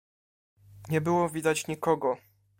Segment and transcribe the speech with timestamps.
[0.89, 2.17] "Nie było widać nikogo."